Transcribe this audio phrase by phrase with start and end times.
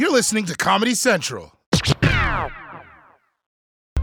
[0.00, 1.52] You're listening to Comedy Central.
[2.02, 2.48] A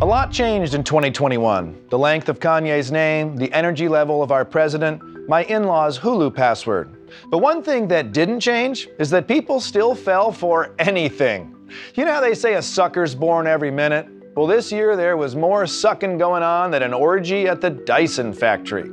[0.06, 1.86] lot changed in 2021.
[1.90, 6.36] The length of Kanye's name, the energy level of our president, my in law's Hulu
[6.36, 7.10] password.
[7.32, 11.56] But one thing that didn't change is that people still fell for anything.
[11.96, 14.08] You know how they say a sucker's born every minute?
[14.36, 18.34] Well, this year there was more sucking going on than an orgy at the Dyson
[18.34, 18.92] factory.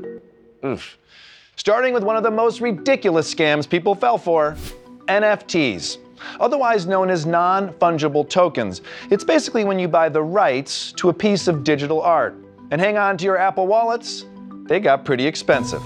[0.64, 0.96] Oof.
[1.56, 4.56] Starting with one of the most ridiculous scams people fell for
[5.06, 5.98] NFTs
[6.40, 8.82] otherwise known as non fungible tokens.
[9.10, 12.34] It's basically when you buy the rights to a piece of digital art.
[12.70, 14.26] And hang on to your Apple wallets,
[14.66, 15.82] they got pretty expensive.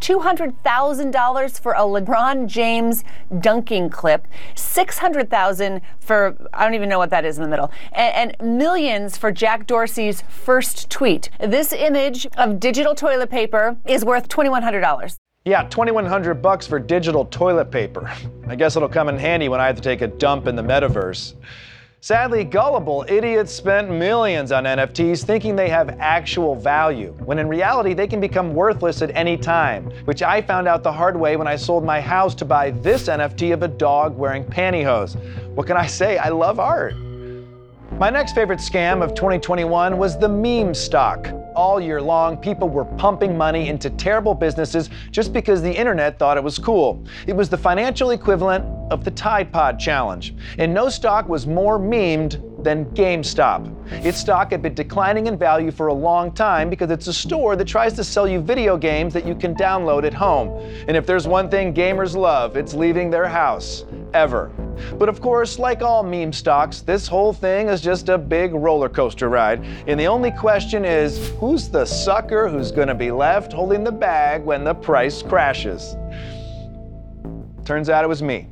[0.00, 3.04] $200,000 for a LeBron James
[3.40, 8.36] dunking clip, 600,000 for I don't even know what that is in the middle, and,
[8.38, 11.30] and, millions for Jack Dorsey's first tweet.
[11.40, 15.16] This image of digital toilet paper is worth $2100.
[15.46, 18.10] Yeah, 2100 bucks for digital toilet paper.
[18.48, 20.62] I guess it'll come in handy when I have to take a dump in the
[20.62, 21.34] metaverse.
[22.00, 27.92] Sadly, gullible idiots spent millions on NFTs thinking they have actual value, when in reality
[27.92, 31.46] they can become worthless at any time, which I found out the hard way when
[31.46, 35.14] I sold my house to buy this NFT of a dog wearing pantyhose.
[35.54, 36.16] What can I say?
[36.16, 36.96] I love art.
[37.98, 41.28] My next favorite scam of 2021 was the meme stock.
[41.54, 46.36] All year long, people were pumping money into terrible businesses just because the internet thought
[46.36, 47.04] it was cool.
[47.28, 51.78] It was the financial equivalent of the Tide Pod Challenge, and no stock was more
[51.78, 53.72] memed than GameStop.
[54.04, 57.54] Its stock had been declining in value for a long time because it's a store
[57.54, 60.48] that tries to sell you video games that you can download at home.
[60.88, 63.84] And if there's one thing gamers love, it's leaving their house.
[64.14, 64.50] Ever.
[64.98, 68.88] But of course, like all meme stocks, this whole thing is just a big roller
[68.88, 69.64] coaster ride.
[69.88, 73.92] And the only question is who's the sucker who's going to be left holding the
[73.92, 75.96] bag when the price crashes?
[77.64, 78.46] Turns out it was me.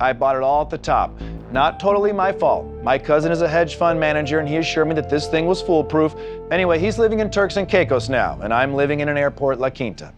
[0.00, 1.20] I bought it all at the top.
[1.50, 2.66] Not totally my fault.
[2.82, 5.60] My cousin is a hedge fund manager and he assured me that this thing was
[5.60, 6.14] foolproof.
[6.52, 9.70] Anyway, he's living in Turks and Caicos now, and I'm living in an airport La
[9.70, 10.12] Quinta.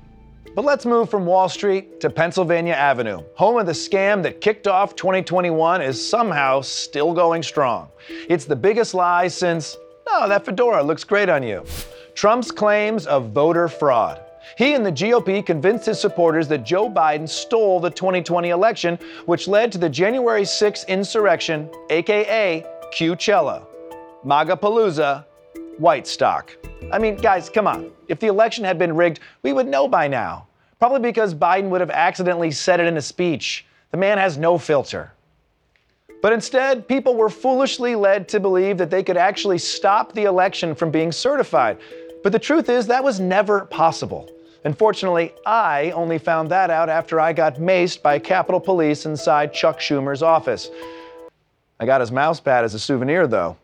[0.55, 3.23] But let's move from Wall Street to Pennsylvania Avenue.
[3.37, 7.89] Home of the scam that kicked off 2021 is somehow still going strong.
[8.29, 11.65] It's the biggest lie since, oh, that fedora looks great on you.
[12.15, 14.21] Trump's claims of voter fraud.
[14.59, 19.49] He and the GOP convinced his supporters that Joe Biden stole the 2020 election, which
[19.49, 23.65] led to the January 6th insurrection, aka Qchella,
[24.27, 25.25] MAGAPalooza,
[25.83, 26.57] White Stock.
[26.93, 27.91] I mean, guys, come on.
[28.07, 30.47] If the election had been rigged, we would know by now.
[30.79, 33.67] Probably because Biden would have accidentally said it in a speech.
[33.91, 35.13] The man has no filter.
[36.23, 40.75] But instead, people were foolishly led to believe that they could actually stop the election
[40.77, 41.79] from being certified.
[42.23, 44.31] But the truth is, that was never possible.
[44.65, 49.81] Unfortunately, I only found that out after I got maced by Capitol Police inside Chuck
[49.81, 50.71] Schumer's office.
[51.81, 53.57] I got his mouse pad as a souvenir, though.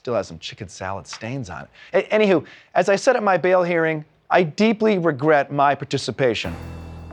[0.00, 2.08] Still has some chicken salad stains on it.
[2.10, 2.42] A- anywho,
[2.74, 6.56] as I said at my bail hearing, I deeply regret my participation.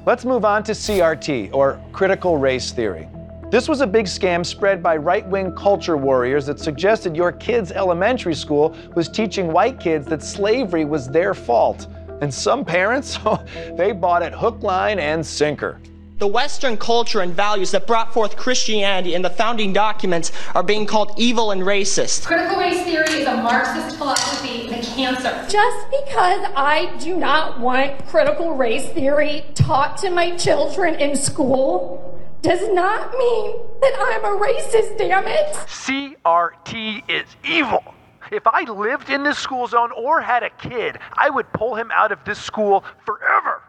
[0.06, 3.10] Let's move on to CRT, or critical race theory.
[3.52, 7.74] This was a big scam spread by right wing culture warriors that suggested your kid's
[7.74, 11.88] elementary school was teaching white kids that slavery was their fault.
[12.22, 13.20] And some parents,
[13.78, 15.82] they bought it hook, line, and sinker.
[16.18, 20.88] The Western culture and values that brought forth Christianity in the founding documents are being
[20.88, 22.26] called evil and racist.
[22.26, 25.46] Critical race theory is a Marxist philosophy and cancer.
[25.48, 32.20] Just because I do not want critical race theory taught to my children in school
[32.42, 35.54] does not mean that I'm a racist, damn it.
[35.68, 37.94] CRT is evil.
[38.32, 41.92] If I lived in this school zone or had a kid, I would pull him
[41.92, 43.62] out of this school forever.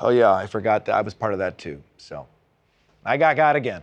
[0.00, 1.82] Oh, yeah, I forgot that I was part of that too.
[1.98, 2.26] So
[3.04, 3.82] I got got again.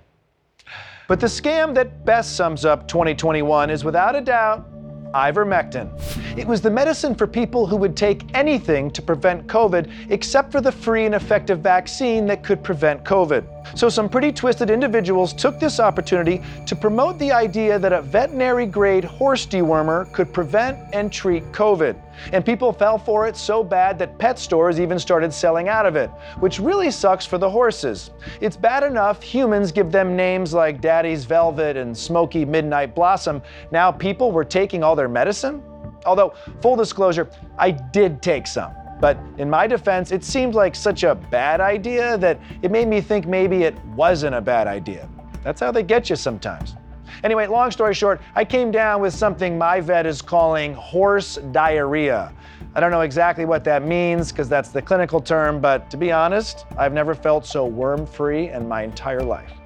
[1.07, 4.65] But the scam that best sums up 2021 is without a doubt
[5.13, 5.89] ivermectin.
[6.37, 10.61] It was the medicine for people who would take anything to prevent COVID except for
[10.61, 13.43] the free and effective vaccine that could prevent COVID.
[13.75, 18.67] So, some pretty twisted individuals took this opportunity to promote the idea that a veterinary
[18.67, 21.99] grade horse dewormer could prevent and treat COVID.
[22.31, 25.95] And people fell for it so bad that pet stores even started selling out of
[25.95, 28.11] it, which really sucks for the horses.
[28.41, 33.41] It's bad enough humans give them names like Daddy's Velvet and Smoky Midnight Blossom.
[33.71, 35.63] Now people were taking all their medicine?
[36.07, 38.73] Although, full disclosure, I did take some.
[38.99, 43.01] But in my defense, it seemed like such a bad idea that it made me
[43.01, 45.07] think maybe it wasn't a bad idea.
[45.43, 46.75] That's how they get you sometimes.
[47.23, 52.33] Anyway, long story short, I came down with something my vet is calling horse diarrhea.
[52.75, 56.11] I don't know exactly what that means because that's the clinical term, but to be
[56.11, 59.56] honest, I've never felt so worm free in my entire life.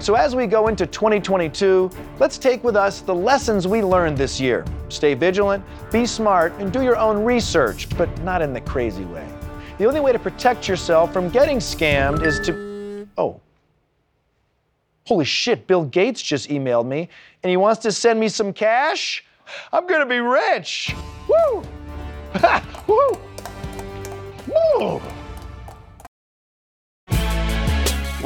[0.00, 4.40] So, as we go into 2022, let's take with us the lessons we learned this
[4.40, 4.64] year.
[4.88, 9.26] Stay vigilant, be smart, and do your own research, but not in the crazy way.
[9.78, 13.08] The only way to protect yourself from getting scammed is to.
[13.16, 13.40] Oh.
[15.06, 17.08] Holy shit, Bill Gates just emailed me
[17.42, 19.24] and he wants to send me some cash?
[19.72, 20.94] I'm gonna be rich!
[21.26, 21.62] Woo!
[22.86, 23.18] Woo!
[24.48, 25.00] Woo!